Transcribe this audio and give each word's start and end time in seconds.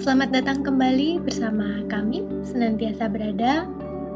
Selamat 0.00 0.32
datang 0.32 0.64
kembali 0.64 1.20
bersama 1.20 1.84
kami 1.92 2.24
senantiasa 2.48 3.04
berada 3.12 3.68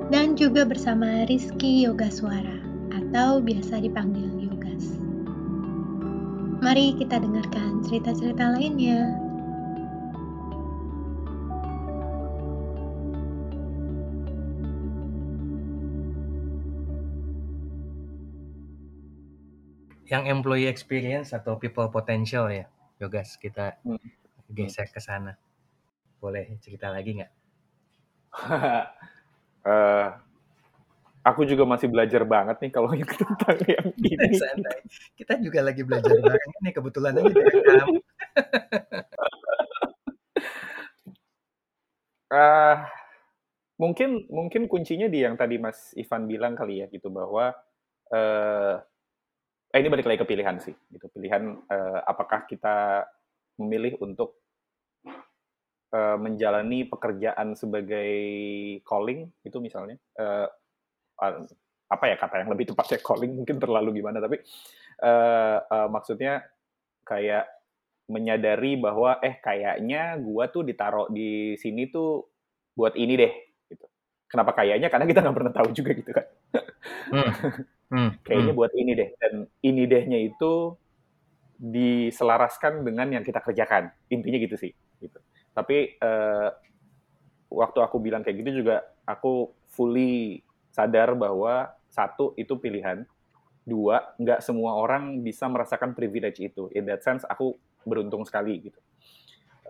dan 0.09 0.33
juga 0.33 0.65
bersama 0.65 1.29
Rizky 1.29 1.85
Yoga 1.85 2.09
Suara 2.09 2.57
atau 2.89 3.45
biasa 3.45 3.85
dipanggil 3.85 4.49
Yogas. 4.49 4.97
Mari 6.65 6.97
kita 6.97 7.21
dengarkan 7.21 7.85
cerita-cerita 7.85 8.57
lainnya. 8.57 9.13
Yang 20.09 20.33
employee 20.33 20.65
experience 20.65 21.37
atau 21.37 21.61
people 21.61 21.93
potential 21.93 22.49
ya, 22.49 22.73
Yogas 23.05 23.37
kita 23.37 23.77
Hmm. 23.85 24.01
geser 24.49 24.89
ke 24.89 25.05
sana. 25.05 25.37
Boleh 26.25 26.57
cerita 26.65 26.89
lagi 26.89 27.21
nggak? 27.21 27.33
Eh, 29.65 30.09
aku 31.25 31.49
juga 31.49 31.65
masih 31.65 31.89
belajar 31.89 32.21
banget 32.29 32.61
nih 32.61 32.69
kalau 32.69 32.93
yang 32.93 33.09
tentang 33.17 33.57
yang 33.65 33.89
ini. 33.97 34.37
Santai. 34.37 34.85
Kita 35.17 35.41
juga 35.41 35.65
lagi 35.65 35.81
belajar 35.81 36.13
bareng 36.21 36.53
ini 36.61 36.71
kebetulan 36.77 37.17
aja 37.17 37.33
direkam. 37.33 37.89
Eh, 42.35 42.77
mungkin 43.79 44.27
mungkin 44.31 44.67
kuncinya 44.67 45.07
di 45.07 45.23
yang 45.23 45.35
tadi 45.39 45.59
Mas 45.59 45.95
Ivan 45.95 46.27
bilang 46.27 46.55
kali 46.59 46.83
ya 46.83 46.87
gitu 46.91 47.11
bahwa 47.11 47.55
eh 48.11 48.75
eh, 49.75 49.79
ini 49.79 49.89
balik 49.91 50.07
lagi 50.07 50.21
ke 50.23 50.29
pilihan 50.29 50.57
sih 50.63 50.75
gitu 50.95 51.07
pilihan 51.15 51.59
eh, 51.71 52.01
apakah 52.07 52.47
kita 52.47 53.07
memilih 53.59 53.99
untuk 54.03 54.44
eh, 55.95 56.17
menjalani 56.19 56.91
pekerjaan 56.91 57.55
sebagai 57.55 58.11
calling 58.83 59.31
itu 59.47 59.59
misalnya 59.63 59.97
ah, 60.19 60.51
apa 61.85 62.05
ya 62.11 62.17
kata 62.19 62.43
yang 62.43 62.51
lebih 62.51 62.75
tepatnya 62.75 62.99
calling 63.09 63.33
mungkin 63.39 63.57
terlalu 63.63 64.03
gimana 64.03 64.19
tapi 64.19 64.43
eh, 65.03 65.59
eh, 65.63 65.89
maksudnya 65.89 66.43
kayak 67.07 67.47
menyadari 68.05 68.77
bahwa 68.77 69.17
eh 69.25 69.41
kayaknya 69.41 70.21
gua 70.21 70.53
tuh 70.53 70.61
ditaruh 70.67 71.09
di 71.09 71.57
sini 71.57 71.89
tuh 71.89 72.29
buat 72.77 72.93
ini 73.01 73.15
deh 73.17 73.33
gitu. 73.73 73.87
Kenapa 74.29 74.53
kayaknya? 74.53 74.93
Karena 74.93 75.07
kita 75.09 75.25
nggak 75.25 75.37
pernah 75.37 75.55
tahu 75.55 75.69
juga 75.73 75.91
gitu 75.97 76.11
kan. 76.13 76.27
Hmm. 77.13 77.33
Hmm. 77.95 78.11
Kayaknya 78.27 78.53
Hmm. 78.57 78.59
buat 78.59 78.73
ini 78.75 78.93
deh 78.99 79.09
dan 79.23 79.35
ini 79.63 79.87
dehnya 79.87 80.19
itu 80.19 80.75
diselaraskan 81.61 82.83
dengan 82.83 83.07
yang 83.15 83.23
kita 83.23 83.39
kerjakan. 83.39 83.95
Intinya 84.11 84.39
gitu 84.43 84.57
sih 84.59 84.73
gitu. 84.99 85.19
Tapi 85.55 85.97
eh, 85.97 86.51
waktu 87.55 87.79
aku 87.79 87.97
bilang 88.03 88.27
kayak 88.27 88.43
gitu 88.43 88.67
juga 88.67 88.83
aku 89.07 89.55
fully 89.71 90.43
sadar 90.75 91.15
bahwa 91.15 91.71
satu 91.95 92.35
itu 92.35 92.59
pilihan, 92.59 93.07
dua 93.63 94.13
nggak 94.19 94.43
semua 94.43 94.75
orang 94.77 95.23
bisa 95.23 95.47
merasakan 95.47 95.95
privilege 95.95 96.43
itu. 96.43 96.67
In 96.75 96.85
that 96.91 97.07
sense 97.07 97.23
aku 97.25 97.55
beruntung 97.87 98.27
sekali 98.27 98.59
gitu. 98.69 98.81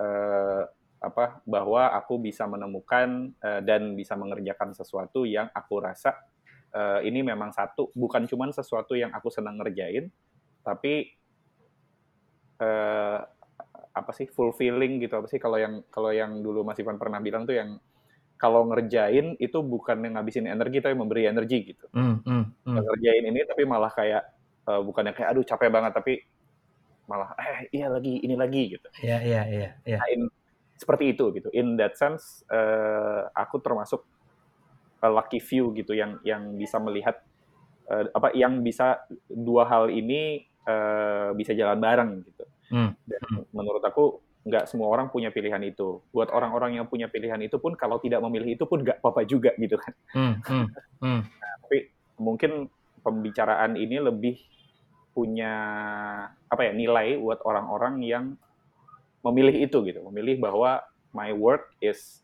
Eh, 0.01 0.65
apa 1.05 1.45
bahwa 1.45 1.93
aku 1.93 2.17
bisa 2.17 2.49
menemukan 2.49 3.29
eh, 3.45 3.61
dan 3.61 3.93
bisa 3.93 4.17
mengerjakan 4.17 4.73
sesuatu 4.73 5.29
yang 5.29 5.53
aku 5.53 5.85
rasa 5.85 6.17
eh, 6.73 7.05
ini 7.05 7.21
memang 7.21 7.53
satu 7.53 7.93
bukan 7.93 8.25
cuman 8.25 8.51
sesuatu 8.57 8.97
yang 8.97 9.13
aku 9.13 9.29
senang 9.29 9.61
ngerjain, 9.61 10.09
tapi 10.65 11.13
eh, 12.59 13.19
apa 13.95 14.11
sih 14.11 14.27
fulfilling 14.27 14.99
gitu 14.99 15.15
apa 15.15 15.31
sih 15.31 15.39
kalau 15.39 15.55
yang 15.55 15.87
kalau 15.87 16.11
yang 16.11 16.43
dulu 16.43 16.67
Mas 16.67 16.79
Ivan 16.83 16.99
pernah 16.99 17.23
bilang 17.23 17.47
tuh 17.47 17.55
yang 17.55 17.79
kalau 18.35 18.67
ngerjain 18.67 19.39
itu 19.39 19.59
bukan 19.63 20.03
yang 20.03 20.19
ngabisin 20.19 20.51
energi 20.51 20.83
tapi 20.83 20.99
memberi 20.99 21.31
energi 21.31 21.71
gitu. 21.71 21.87
Hmm. 21.95 22.19
Hmm. 22.27 22.51
Hmm. 22.67 22.83
Ngerjain 22.83 23.25
ini 23.31 23.41
tapi 23.47 23.63
malah 23.65 23.95
kayak 23.95 24.23
eh, 24.67 24.81
bukannya 24.83 25.15
kayak 25.15 25.29
aduh 25.31 25.47
capek 25.47 25.71
banget 25.71 25.93
tapi 25.95 26.19
malah 27.07 27.37
eh 27.39 27.71
iya 27.71 27.87
lagi 27.89 28.21
ini 28.21 28.35
lagi 28.35 28.75
gitu. 28.75 28.89
Ya, 29.05 29.23
ya, 29.23 29.47
ya, 29.47 29.79
ya. 29.87 29.99
Nah, 30.03 30.09
in- 30.11 30.33
seperti 30.75 31.15
itu 31.15 31.31
gitu. 31.39 31.49
In 31.55 31.79
that 31.79 31.95
sense 31.95 32.43
eh, 32.51 33.23
aku 33.31 33.63
termasuk 33.63 34.03
a 34.99 35.09
lucky 35.09 35.39
few 35.39 35.71
gitu 35.79 35.95
yang 35.95 36.19
yang 36.27 36.59
bisa 36.59 36.83
melihat 36.83 37.23
eh, 37.87 38.11
apa 38.11 38.35
yang 38.35 38.61
bisa 38.67 39.07
dua 39.31 39.69
hal 39.71 39.95
ini 39.95 40.43
eh, 40.67 41.29
bisa 41.39 41.55
jalan 41.55 41.79
bareng 41.79 42.11
gitu. 42.27 42.45
Hmm. 42.75 42.91
Dan 43.07 43.44
menurut 43.55 43.81
aku 43.87 44.19
nggak 44.45 44.69
semua 44.69 44.93
orang 44.93 45.09
punya 45.09 45.33
pilihan 45.33 45.63
itu. 45.65 46.05
Buat 46.13 46.29
orang-orang 46.35 46.77
yang 46.77 46.87
punya 46.91 47.09
pilihan 47.09 47.41
itu 47.41 47.57
pun 47.57 47.73
kalau 47.79 47.97
tidak 48.03 48.21
memilih 48.21 48.61
itu 48.61 48.69
pun 48.69 48.85
nggak 48.85 49.01
apa-apa 49.01 49.25
juga 49.25 49.57
gitu 49.57 49.81
kan. 49.81 49.95
Hmm. 50.13 50.35
Hmm. 50.45 50.67
Hmm. 51.01 51.21
Tapi 51.65 51.79
mungkin 52.21 52.69
pembicaraan 53.01 53.81
ini 53.81 53.97
lebih 54.03 54.37
punya 55.15 55.55
apa 56.51 56.63
ya 56.67 56.73
nilai 56.75 57.17
buat 57.17 57.41
orang-orang 57.47 58.03
yang 58.03 58.25
memilih 59.25 59.65
itu 59.65 59.81
gitu, 59.89 60.05
memilih 60.11 60.43
bahwa 60.43 60.85
my 61.17 61.33
work 61.33 61.73
is 61.81 62.21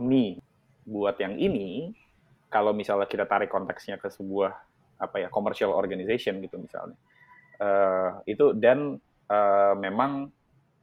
me. 0.00 0.42
Buat 0.88 1.20
yang 1.20 1.36
ini, 1.36 1.92
kalau 2.48 2.72
misalnya 2.72 3.04
kita 3.04 3.28
tarik 3.28 3.52
konteksnya 3.52 4.00
ke 4.00 4.08
sebuah 4.08 4.56
apa 4.98 5.20
ya 5.20 5.28
commercial 5.28 5.70
organization 5.70 6.40
gitu 6.42 6.58
misalnya, 6.58 6.96
eh, 7.60 8.10
itu 8.26 8.56
dan 8.56 8.96
eh, 9.28 9.74
memang 9.76 10.32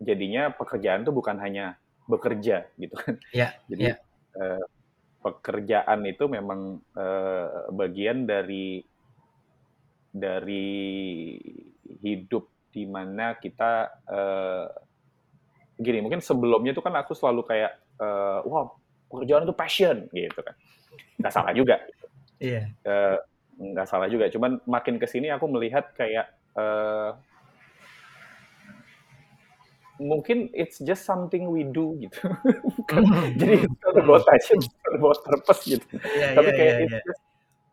jadinya 0.05 0.53
pekerjaan 0.53 1.01
itu 1.01 1.11
bukan 1.11 1.41
hanya 1.41 1.75
bekerja 2.05 2.69
gitu 2.77 2.95
kan. 2.95 3.17
Ya, 3.33 3.57
Jadi 3.69 3.91
ya. 3.91 3.95
eh, 4.37 4.65
pekerjaan 5.25 6.05
itu 6.05 6.23
memang 6.29 6.79
eh, 6.93 7.47
bagian 7.73 8.29
dari 8.29 8.85
dari 10.15 10.69
hidup 12.05 12.45
di 12.69 12.85
mana 12.85 13.35
kita 13.35 13.89
eh, 14.05 14.67
gini 15.75 15.99
mungkin 15.99 16.23
sebelumnya 16.23 16.71
itu 16.71 16.79
kan 16.79 16.95
aku 16.95 17.11
selalu 17.17 17.43
kayak 17.43 17.73
eh, 17.99 18.39
wah 18.47 18.69
pekerjaan 19.11 19.43
itu 19.43 19.55
passion 19.57 19.97
gitu 20.13 20.39
kan 20.39 20.55
nggak 21.19 21.33
salah 21.33 21.51
juga 21.51 21.81
Iya. 22.39 22.67
Eh, 22.83 23.17
nggak 23.55 23.87
salah 23.87 24.11
juga 24.11 24.27
cuman 24.27 24.59
makin 24.67 24.99
ke 24.99 25.07
sini 25.07 25.31
aku 25.31 25.47
melihat 25.47 25.87
kayak 25.95 26.27
eh, 26.59 27.09
mungkin 30.05 30.47
it's 30.53 30.77
just 30.79 31.03
something 31.03 31.49
we 31.49 31.65
do 31.65 31.97
gitu. 31.97 32.21
Jadi 33.41 33.65
it's 33.65 33.79
not 33.81 33.95
about 33.97 34.23
passion 34.29 34.61
it's 34.61 34.69
not 34.85 34.93
about 34.95 35.17
purpose 35.25 35.61
gitu. 35.65 35.85
Iya, 36.17 36.37
tapi 36.37 36.49
iya, 36.53 36.57
kayak 36.57 36.73
iya, 36.73 36.83
it's 36.85 36.95
iya. 36.95 37.03
just 37.03 37.21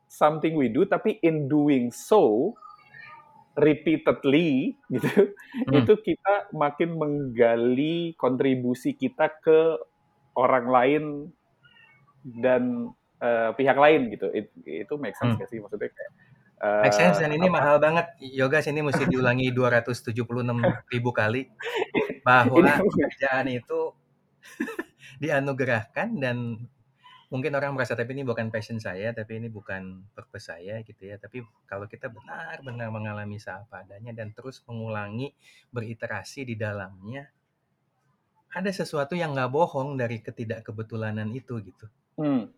something 0.08 0.52
we 0.56 0.68
do 0.68 0.84
tapi 0.84 1.20
in 1.20 1.48
doing 1.48 1.92
so 1.92 2.52
repeatedly 3.52 4.76
gitu 4.88 5.32
Hmm. 5.68 5.84
itu 5.84 5.92
kita 6.00 6.48
makin 6.56 6.96
menggali 6.96 8.16
kontribusi 8.16 8.96
kita 8.96 9.28
ke 9.44 9.76
orang 10.32 10.66
lain 10.66 11.04
dan 12.24 12.88
eh, 13.20 13.50
pihak 13.54 13.78
lain 13.78 14.10
gitu. 14.10 14.26
It- 14.34 14.56
itu 14.66 14.94
make 14.98 15.14
sense 15.14 15.36
Hmm. 15.36 15.40
gak 15.44 15.46
sih? 15.46 15.60
Maksudnya 15.62 15.92
kayak 15.92 16.12
Make 16.62 16.94
sense 16.94 17.18
dan 17.18 17.34
ini 17.34 17.50
apa- 17.50 17.56
mahal 17.58 17.76
banget. 17.82 18.06
Yoga 18.22 18.62
sini 18.62 18.80
mesti 18.86 19.02
diulangi 19.10 19.50
276 19.56 20.62
ribu 20.94 21.10
kali 21.10 21.50
bahwa 22.22 22.62
pekerjaan 22.86 23.50
itu 23.50 23.90
dianugerahkan 25.22 26.08
dan 26.22 26.36
mungkin 27.32 27.52
orang 27.58 27.72
merasa 27.74 27.98
tapi 27.98 28.14
ini 28.14 28.22
bukan 28.22 28.52
passion 28.54 28.78
saya, 28.78 29.10
tapi 29.10 29.40
ini 29.42 29.48
bukan 29.50 30.06
purpose 30.14 30.54
saya 30.54 30.78
gitu 30.86 31.02
ya. 31.02 31.18
Tapi 31.18 31.42
kalau 31.66 31.90
kita 31.90 32.06
benar-benar 32.12 32.88
mengalami 32.94 33.42
seapa 33.42 33.82
adanya 33.82 34.14
dan 34.14 34.30
terus 34.30 34.62
mengulangi 34.68 35.34
beriterasi 35.74 36.46
di 36.46 36.54
dalamnya, 36.54 37.26
ada 38.52 38.70
sesuatu 38.70 39.16
yang 39.16 39.32
nggak 39.34 39.50
bohong 39.50 39.96
dari 39.96 40.20
ketidakkebetulanan 40.20 41.26
itu 41.32 41.56
gitu. 41.64 41.86
Hmm, 42.20 42.52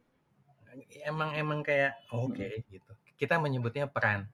Emang 1.07 1.31
emang 1.39 1.63
kayak 1.63 1.95
oh, 2.11 2.27
oke 2.27 2.49
gitu. 2.67 2.93
Kita 3.15 3.39
menyebutnya 3.39 3.87
peran. 3.87 4.27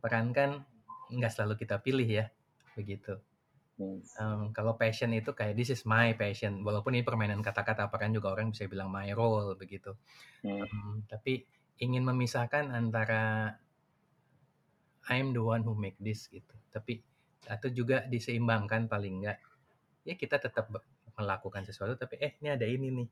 Peran 0.00 0.32
kan 0.32 0.64
nggak 1.10 1.32
selalu 1.32 1.54
kita 1.60 1.82
pilih 1.82 2.06
ya, 2.06 2.26
begitu. 2.78 3.20
Em, 3.80 4.52
kalau 4.52 4.76
passion 4.76 5.08
itu 5.16 5.32
kayak 5.32 5.56
this 5.56 5.72
is 5.72 5.88
my 5.88 6.12
passion, 6.12 6.60
walaupun 6.60 6.92
ini 6.92 7.04
permainan 7.04 7.40
kata-kata 7.40 7.88
peran 7.88 8.12
juga 8.12 8.28
orang 8.36 8.52
bisa 8.52 8.68
bilang 8.68 8.92
my 8.92 9.08
role 9.16 9.56
begitu. 9.56 9.96
Em, 10.44 11.04
tapi 11.08 11.48
ingin 11.80 12.04
memisahkan 12.04 12.68
antara 12.68 13.56
I'm 15.08 15.32
the 15.32 15.40
one 15.40 15.64
who 15.64 15.72
make 15.72 15.96
this 15.96 16.28
gitu. 16.28 16.52
Tapi 16.68 17.00
atau 17.48 17.72
juga 17.72 18.04
diseimbangkan 18.04 18.84
paling 18.84 19.24
enggak 19.24 19.40
ya 20.04 20.14
kita 20.16 20.36
tetap 20.36 20.68
melakukan 21.16 21.64
sesuatu 21.64 21.96
tapi 21.96 22.20
eh 22.20 22.36
ini 22.40 22.48
ada 22.52 22.68
ini 22.68 22.88
nih. 22.92 23.08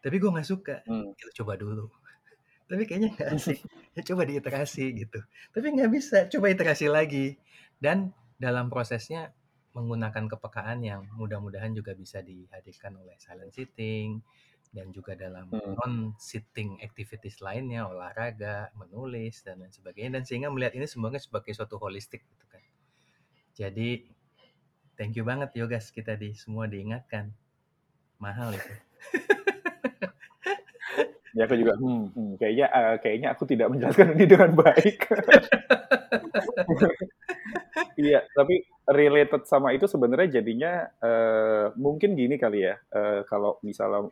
Tapi 0.00 0.16
gue 0.16 0.30
nggak 0.32 0.48
suka. 0.48 0.76
hmm. 0.86 1.12
Kita 1.18 1.42
coba 1.42 1.58
dulu. 1.58 1.90
Tapi 2.70 2.82
kayaknya 2.86 3.10
nggak 3.18 3.28
asik. 3.34 3.58
Ya 3.98 4.02
coba 4.06 4.22
diiterasi 4.30 4.84
gitu. 4.94 5.18
Tapi 5.50 5.66
nggak 5.74 5.90
bisa. 5.90 6.30
Coba 6.30 6.46
iterasi 6.54 6.86
lagi. 6.86 7.34
Dan 7.82 8.14
dalam 8.38 8.70
prosesnya 8.70 9.34
menggunakan 9.74 10.26
kepekaan 10.30 10.82
yang 10.82 11.06
mudah-mudahan 11.14 11.70
juga 11.74 11.94
bisa 11.94 12.22
dihadirkan 12.22 12.98
oleh 12.98 13.14
silent 13.18 13.54
sitting 13.54 14.18
dan 14.70 14.94
juga 14.94 15.18
dalam 15.18 15.50
Hmm. 15.50 15.74
non 15.78 15.94
sitting 16.18 16.78
activities 16.82 17.42
lainnya 17.42 17.86
olahraga 17.90 18.70
menulis 18.78 19.42
dan 19.42 19.58
lain 19.62 19.74
sebagainya 19.74 20.18
dan 20.18 20.22
sehingga 20.26 20.50
melihat 20.50 20.78
ini 20.78 20.86
semuanya 20.86 21.18
sebagai 21.18 21.50
suatu 21.54 21.74
holistik 21.82 22.22
gitu 22.22 22.46
kan 22.46 22.62
jadi 23.54 24.06
thank 24.94 25.18
you 25.18 25.26
banget 25.26 25.50
Yogas 25.58 25.90
kita 25.90 26.14
di 26.14 26.34
semua 26.38 26.70
diingatkan 26.70 27.34
mahal 28.22 28.54
itu 28.54 28.74
Ya 31.36 31.46
aku 31.46 31.54
juga, 31.54 31.78
hmm, 31.78 32.04
hmm, 32.10 32.32
kayaknya 32.42 32.66
uh, 32.70 32.96
kayaknya 32.98 33.28
aku 33.30 33.42
tidak 33.46 33.70
menjelaskan 33.70 34.18
ini 34.18 34.24
dengan 34.26 34.50
baik. 34.54 34.98
Iya, 38.00 38.24
tapi 38.32 38.64
related 38.88 39.44
sama 39.44 39.76
itu 39.76 39.84
sebenarnya 39.84 40.40
jadinya 40.40 40.88
uh, 41.04 41.68
mungkin 41.76 42.16
gini 42.16 42.40
kali 42.40 42.64
ya, 42.64 42.80
uh, 42.96 43.22
kalau 43.28 43.60
misalnya 43.60 44.08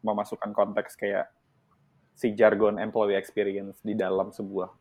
memasukkan 0.00 0.50
konteks 0.56 0.96
kayak 0.96 1.28
si 2.16 2.32
jargon 2.34 2.80
employee 2.80 3.20
experience 3.20 3.78
di 3.84 3.94
dalam 3.94 4.32
sebuah 4.32 4.72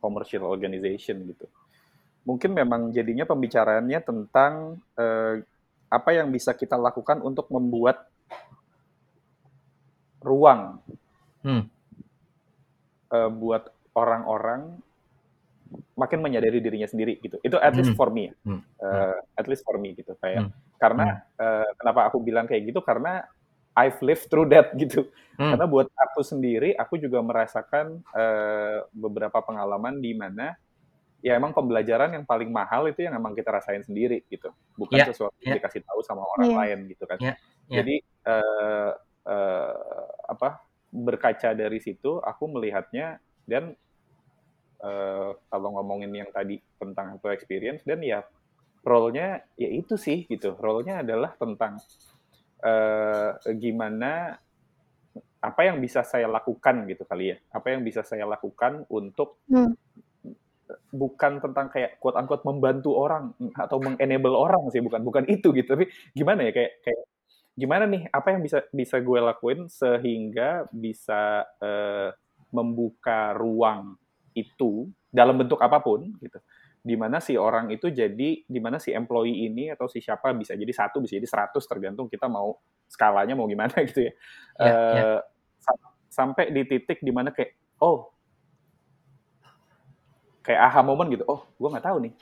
commercial 0.00 0.48
organization 0.48 1.22
gitu. 1.28 1.46
Mungkin 2.26 2.56
memang 2.56 2.90
jadinya 2.90 3.28
pembicaraannya 3.28 4.00
tentang 4.02 4.82
uh, 4.98 5.34
apa 5.88 6.10
yang 6.12 6.28
bisa 6.28 6.52
kita 6.52 6.76
lakukan 6.76 7.24
untuk 7.24 7.48
membuat 7.48 8.08
ruang 10.22 10.82
hmm. 11.46 11.64
uh, 13.14 13.30
buat 13.30 13.70
orang-orang 13.94 14.78
makin 15.98 16.22
menyadari 16.22 16.62
dirinya 16.62 16.88
sendiri 16.88 17.20
gitu. 17.20 17.36
Itu 17.44 17.60
at 17.60 17.74
least 17.76 17.92
hmm. 17.92 17.98
for 17.98 18.08
me, 18.08 18.32
hmm. 18.46 18.60
uh, 18.80 19.18
at 19.36 19.46
least 19.50 19.66
for 19.66 19.76
me 19.76 19.92
gitu 19.98 20.16
kayak 20.22 20.48
hmm. 20.48 20.52
karena 20.80 21.04
hmm. 21.04 21.26
Uh, 21.38 21.70
kenapa 21.78 22.00
aku 22.08 22.18
bilang 22.22 22.46
kayak 22.46 22.70
gitu 22.70 22.80
karena 22.82 23.26
I've 23.78 23.98
lived 24.02 24.26
through 24.26 24.50
that 24.50 24.74
gitu. 24.82 25.10
Hmm. 25.38 25.54
Karena 25.54 25.66
buat 25.70 25.86
aku 25.94 26.20
sendiri, 26.26 26.74
aku 26.74 26.98
juga 26.98 27.22
merasakan 27.22 28.02
uh, 28.14 28.86
beberapa 28.90 29.38
pengalaman 29.42 30.02
di 30.02 30.14
mana 30.14 30.58
ya 31.18 31.34
emang 31.34 31.50
pembelajaran 31.50 32.14
yang 32.14 32.22
paling 32.22 32.46
mahal 32.46 32.86
itu 32.86 33.02
yang 33.02 33.18
emang 33.18 33.34
kita 33.34 33.50
rasain 33.50 33.82
sendiri 33.82 34.22
gitu, 34.30 34.54
bukan 34.78 35.02
yeah. 35.02 35.06
sesuatu 35.10 35.34
yang 35.42 35.50
yeah. 35.50 35.58
dikasih 35.58 35.82
tahu 35.82 35.98
sama 36.06 36.22
orang 36.22 36.46
yeah. 36.46 36.58
lain 36.62 36.78
gitu 36.94 37.04
kan. 37.10 37.18
Yeah. 37.18 37.34
Yeah. 37.66 37.76
Jadi 37.82 37.94
uh, 38.22 38.90
uh, 39.28 40.08
apa 40.24 40.64
berkaca 40.88 41.52
dari 41.52 41.78
situ 41.84 42.16
aku 42.24 42.48
melihatnya 42.48 43.20
dan 43.44 43.76
uh, 44.80 45.36
kalau 45.52 45.68
ngomongin 45.76 46.24
yang 46.24 46.30
tadi 46.32 46.56
tentang 46.80 47.16
employee 47.16 47.36
experience 47.36 47.84
dan 47.84 48.00
ya 48.00 48.24
role-nya 48.82 49.44
ya 49.58 49.68
itu 49.68 50.00
sih 50.00 50.24
gitu. 50.26 50.56
Role-nya 50.56 51.04
adalah 51.04 51.34
tentang 51.36 51.76
uh, 52.64 53.36
gimana 53.58 54.38
apa 55.38 55.60
yang 55.62 55.78
bisa 55.78 56.02
saya 56.02 56.26
lakukan 56.26 56.88
gitu 56.88 57.04
kali 57.04 57.34
ya. 57.34 57.36
Apa 57.52 57.74
yang 57.74 57.84
bisa 57.84 58.02
saya 58.02 58.24
lakukan 58.24 58.88
untuk 58.88 59.44
hmm. 59.50 59.76
bukan 60.92 61.38
tentang 61.44 61.68
kayak 61.68 62.00
quote 62.00 62.16
unquote 62.16 62.44
membantu 62.48 62.96
orang 62.96 63.32
atau 63.54 63.78
mengenable 63.78 64.34
orang 64.34 64.62
sih 64.72 64.80
bukan 64.80 65.04
bukan 65.04 65.24
itu 65.28 65.52
gitu. 65.52 65.68
Tapi 65.76 65.86
gimana 66.16 66.48
ya 66.48 66.52
kayak 66.54 66.72
kayak 66.82 67.02
gimana 67.58 67.84
nih? 67.90 68.06
Apa 68.14 68.30
yang 68.30 68.40
bisa 68.46 68.62
bisa 68.70 69.02
gue 69.02 69.18
lakuin 69.18 69.66
sehingga 69.66 70.70
bisa 70.70 71.42
uh, 71.58 72.14
membuka 72.54 73.34
ruang 73.34 73.98
itu 74.38 74.86
dalam 75.10 75.34
bentuk 75.34 75.58
apa 75.58 75.82
pun 75.82 76.14
gitu. 76.22 76.38
Di 76.78 76.94
mana 76.94 77.18
si 77.18 77.34
orang 77.34 77.74
itu 77.74 77.90
jadi 77.90 78.46
di 78.46 78.60
mana 78.62 78.78
si 78.78 78.94
employee 78.94 79.50
ini 79.50 79.74
atau 79.74 79.90
si 79.90 79.98
siapa 79.98 80.30
bisa 80.38 80.54
jadi 80.54 80.70
satu 80.70 81.02
bisa 81.02 81.18
jadi 81.18 81.26
seratus 81.26 81.66
tergantung 81.66 82.06
kita 82.06 82.30
mau 82.30 82.54
skalanya 82.86 83.34
mau 83.34 83.50
gimana 83.50 83.74
gitu 83.90 84.06
ya, 84.08 84.12
yeah, 84.62 84.62
uh, 84.62 85.18
yeah. 85.18 85.20
sampai 86.08 86.54
di 86.54 86.62
titik 86.64 87.02
di 87.02 87.10
mana 87.10 87.34
kayak 87.34 87.58
oh 87.82 88.14
kayak 90.46 90.62
aha 90.62 90.80
momen 90.86 91.10
gitu. 91.10 91.26
Oh 91.26 91.42
gue 91.58 91.68
nggak 91.68 91.84
tahu 91.90 92.06
nih. 92.06 92.14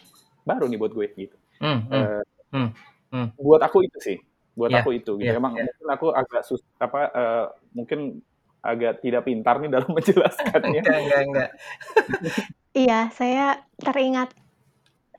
Baru 0.49 0.65
nih 0.67 0.79
buat 0.81 0.93
gue 0.97 1.07
gitu. 1.15 1.37
Mm, 1.61 1.81
mm, 1.89 2.05
uh, 2.53 2.69
mm. 3.13 3.29
buat 3.41 3.61
aku 3.65 3.85
itu 3.89 3.99
sih 4.01 4.19
buat 4.57 4.73
yeah, 4.73 4.81
aku 4.83 4.91
itu 4.97 5.13
gitu. 5.21 5.29
Yeah, 5.29 5.39
Emang 5.39 5.55
yeah. 5.55 5.69
mungkin 5.69 5.87
aku 5.93 6.07
agak 6.17 6.43
sus 6.49 6.65
apa 6.81 7.01
uh, 7.13 7.45
mungkin 7.77 8.25
agak 8.65 9.05
tidak 9.05 9.23
pintar 9.29 9.61
nih 9.63 9.71
dalam 9.71 9.91
menjelaskannya. 9.97 10.83
enggak, 10.83 10.99
enggak, 11.07 11.21
enggak. 11.29 11.51
iya, 12.89 13.01
saya 13.15 13.63
teringat 13.79 14.33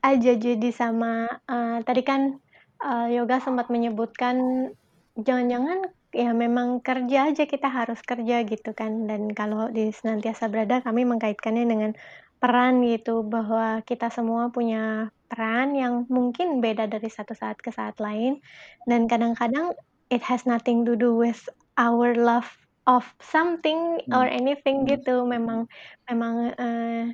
aja 0.02 0.32
jadi 0.34 0.70
sama 0.70 1.26
uh, 1.46 1.82
tadi 1.82 2.02
kan 2.06 2.38
uh, 2.82 3.06
Yoga 3.10 3.42
sempat 3.42 3.66
menyebutkan 3.70 4.70
jangan-jangan 5.18 5.90
ya 6.14 6.30
memang 6.32 6.80
kerja 6.80 7.34
aja 7.34 7.44
kita 7.44 7.68
harus 7.68 8.00
kerja 8.00 8.46
gitu 8.46 8.70
kan 8.72 9.10
dan 9.10 9.34
kalau 9.34 9.68
di 9.68 9.90
senantiasa 9.90 10.46
berada 10.48 10.80
kami 10.80 11.04
mengkaitkannya 11.04 11.64
dengan 11.66 11.90
peran 12.38 12.80
gitu 12.86 13.26
bahwa 13.26 13.82
kita 13.82 14.08
semua 14.08 14.48
punya 14.54 15.10
peran 15.28 15.76
yang 15.76 16.08
mungkin 16.08 16.64
beda 16.64 16.88
dari 16.88 17.08
satu 17.12 17.36
saat 17.36 17.60
ke 17.60 17.68
saat 17.68 18.00
lain 18.00 18.40
dan 18.88 19.04
kadang-kadang 19.06 19.76
it 20.08 20.24
has 20.24 20.48
nothing 20.48 20.88
to 20.88 20.96
do 20.96 21.12
with 21.12 21.48
our 21.76 22.16
love 22.16 22.48
of 22.88 23.04
something 23.20 24.00
or 24.16 24.24
hmm. 24.24 24.38
anything 24.40 24.84
hmm. 24.84 24.96
gitu 24.96 25.28
memang 25.28 25.68
memang 26.08 26.56
uh, 26.56 27.04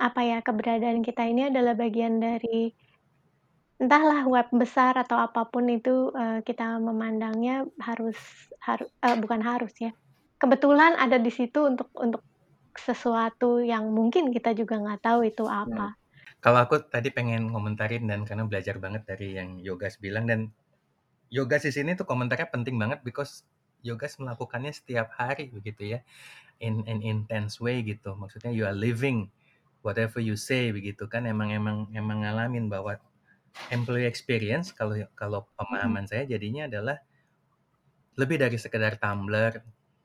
apa 0.00 0.20
ya 0.24 0.38
keberadaan 0.40 1.04
kita 1.04 1.28
ini 1.28 1.52
adalah 1.52 1.76
bagian 1.76 2.18
dari 2.18 2.72
entahlah 3.76 4.24
web 4.26 4.48
besar 4.50 4.96
atau 4.96 5.20
apa 5.20 5.46
pun 5.46 5.68
itu 5.68 6.10
uh, 6.16 6.40
kita 6.42 6.80
memandangnya 6.80 7.68
harus 7.78 8.16
harus 8.64 8.88
uh, 9.04 9.14
bukan 9.20 9.44
harus 9.44 9.74
ya 9.78 9.92
kebetulan 10.42 10.98
ada 10.98 11.20
di 11.20 11.30
situ 11.30 11.68
untuk 11.68 11.92
untuk 11.94 12.24
sesuatu 12.72 13.60
yang 13.60 13.92
mungkin 13.92 14.32
kita 14.32 14.56
juga 14.56 14.80
nggak 14.80 15.04
tahu 15.04 15.28
itu 15.28 15.44
apa. 15.44 15.94
Hmm. 16.42 16.50
Kalau 16.50 16.58
aku 16.66 16.82
tadi 16.90 17.14
pengen 17.14 17.54
komentarin 17.54 18.10
dan 18.10 18.26
karena 18.26 18.42
belajar 18.50 18.82
banget 18.82 19.06
dari 19.06 19.38
yang 19.38 19.62
Yogas 19.62 20.02
bilang 20.02 20.26
dan 20.26 20.50
Yogas 21.30 21.62
di 21.64 21.72
sini 21.72 21.94
tuh 21.94 22.04
komentarnya 22.04 22.50
penting 22.50 22.76
banget 22.76 23.06
because 23.06 23.46
Yogas 23.86 24.18
melakukannya 24.18 24.74
setiap 24.74 25.14
hari 25.14 25.54
begitu 25.54 25.96
ya 25.96 25.98
in 26.58 26.82
an 26.90 26.98
intense 27.00 27.62
way 27.62 27.86
gitu. 27.86 28.18
Maksudnya 28.18 28.50
you 28.50 28.66
are 28.66 28.74
living 28.74 29.30
whatever 29.86 30.22
you 30.22 30.38
say 30.38 30.70
begitu 30.70 31.10
kan 31.10 31.26
emang 31.26 31.50
emang 31.50 31.90
emang 31.94 32.22
ngalamin 32.22 32.70
bahwa 32.70 32.98
employee 33.68 34.06
experience 34.06 34.70
kalau 34.70 34.94
kalau 35.18 35.44
pemahaman 35.58 36.06
saya 36.06 36.24
jadinya 36.24 36.70
adalah 36.70 36.96
lebih 38.16 38.38
dari 38.40 38.56
sekedar 38.56 38.96
tumbler 38.96 39.60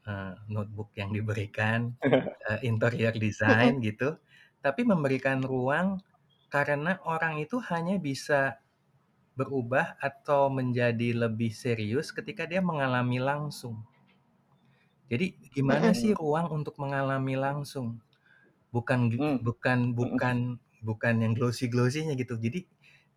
uh, 0.10 0.34
notebook 0.50 0.92
yang 0.98 1.14
diberikan 1.14 1.94
uh, 2.04 2.60
interior 2.70 3.14
design 3.16 3.80
gitu 3.80 4.18
tapi 4.66 4.84
memberikan 4.84 5.46
ruang 5.46 6.02
karena 6.48 7.00
orang 7.04 7.44
itu 7.44 7.60
hanya 7.68 8.00
bisa 8.00 8.60
berubah 9.38 10.00
atau 10.02 10.50
menjadi 10.50 11.14
lebih 11.14 11.54
serius 11.54 12.10
ketika 12.10 12.50
dia 12.50 12.64
mengalami 12.64 13.22
langsung. 13.22 13.86
Jadi 15.08 15.40
gimana 15.56 15.96
sih 15.96 16.12
ruang 16.18 16.52
untuk 16.52 16.76
mengalami 16.82 17.38
langsung? 17.40 18.02
Bukan 18.74 19.14
hmm. 19.14 19.40
bukan 19.46 19.80
bukan 19.96 20.38
bukan 20.84 21.16
yang 21.24 21.34
glossy-glossy-nya 21.38 22.18
gitu. 22.20 22.36
Jadi 22.36 22.68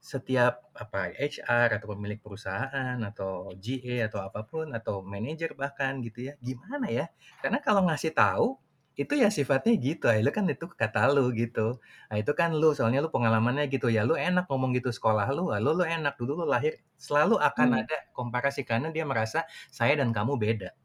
setiap 0.01 0.73
apa 0.73 1.13
HR 1.13 1.77
atau 1.77 1.87
pemilik 1.93 2.17
perusahaan 2.21 2.97
atau 3.05 3.53
GA 3.59 4.09
atau 4.09 4.25
apa 4.25 4.47
pun 4.49 4.73
atau 4.73 5.03
manajer 5.03 5.57
bahkan 5.57 5.99
gitu 6.05 6.31
ya. 6.31 6.39
Gimana 6.39 6.87
ya? 6.89 7.11
Karena 7.43 7.59
kalau 7.65 7.89
ngasih 7.89 8.13
tahu 8.15 8.61
itu 9.01 9.13
ya 9.17 9.29
sifatnya 9.33 9.73
gitu, 9.81 10.13
lu 10.13 10.29
kan 10.29 10.45
itu 10.53 10.69
kata 10.69 11.09
lu 11.17 11.33
gitu. 11.33 11.81
Nah 12.13 12.17
itu 12.21 12.33
kan 12.37 12.53
lu, 12.53 12.77
soalnya 12.77 13.01
lu 13.01 13.09
pengalamannya 13.09 13.65
gitu 13.73 13.89
ya, 13.89 14.05
lu 14.05 14.13
enak 14.13 14.45
ngomong 14.45 14.77
gitu 14.77 14.93
sekolah 14.93 15.25
lu, 15.33 15.49
lu 15.49 15.71
lu 15.73 15.85
enak 15.89 16.21
dulu 16.21 16.45
lu 16.45 16.47
lahir 16.55 16.77
selalu 17.01 17.41
akan 17.41 17.69
hmm. 17.73 17.81
ada 17.81 17.97
komparasi 18.13 18.61
karena 18.69 18.93
dia 18.93 19.09
merasa 19.09 19.49
saya 19.73 19.97
dan 19.97 20.13
kamu 20.13 20.37
beda. 20.37 20.77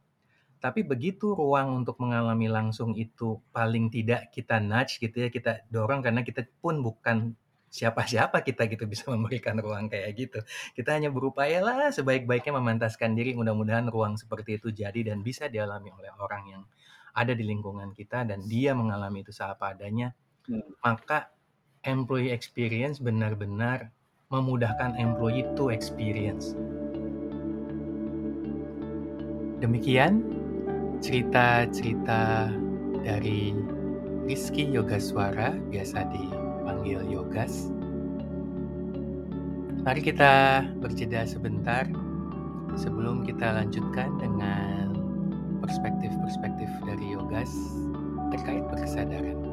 Tapi 0.64 0.88
begitu 0.88 1.36
ruang 1.36 1.84
untuk 1.84 2.00
mengalami 2.00 2.48
langsung 2.48 2.96
itu 2.96 3.44
paling 3.52 3.92
tidak 3.92 4.32
kita 4.32 4.64
nudge 4.64 5.04
gitu 5.04 5.28
ya, 5.28 5.30
kita 5.30 5.68
dorong 5.68 6.00
karena 6.00 6.24
kita 6.24 6.48
pun 6.64 6.80
bukan 6.80 7.36
siapa-siapa 7.68 8.40
kita 8.48 8.72
gitu 8.72 8.88
bisa 8.96 9.12
memberikan 9.12 9.60
ruang 9.60 9.92
kayak 9.92 10.16
gitu. 10.16 10.40
Kita 10.72 10.96
hanya 10.96 11.12
berupaya 11.12 11.60
lah 11.60 11.92
sebaik-baiknya 11.92 12.56
memantaskan 12.56 13.12
diri, 13.12 13.36
mudah-mudahan 13.36 13.92
ruang 13.92 14.16
seperti 14.16 14.56
itu 14.56 14.72
jadi 14.72 15.12
dan 15.12 15.20
bisa 15.20 15.52
dialami 15.52 15.92
oleh 15.92 16.16
orang 16.16 16.44
yang 16.48 16.64
ada 17.16 17.32
di 17.32 17.48
lingkungan 17.48 17.96
kita 17.96 18.28
dan 18.28 18.44
dia 18.46 18.76
mengalami 18.76 19.24
itu 19.24 19.32
seapa 19.32 19.72
adanya, 19.72 20.12
hmm. 20.52 20.84
maka 20.84 21.32
employee 21.88 22.30
experience 22.36 23.00
benar-benar 23.00 23.90
memudahkan 24.30 25.00
employee 25.00 25.48
to 25.56 25.72
experience. 25.72 26.54
Demikian 29.64 30.22
cerita-cerita 31.00 32.52
dari 33.06 33.56
Rizky 34.26 34.68
Yoga 34.68 34.98
Suara, 35.00 35.54
biasa 35.70 36.10
dipanggil 36.12 37.06
Yogas. 37.08 37.70
Mari 39.86 40.02
kita 40.02 40.66
berjeda 40.82 41.30
sebentar 41.30 41.86
sebelum 42.74 43.22
kita 43.22 43.54
lanjutkan 43.54 44.18
dengan 44.18 44.85
perspektif-perspektif 45.66 46.70
dari 46.86 47.18
Yogas 47.18 47.50
terkait 48.30 48.62
berkesadaran. 48.70 49.45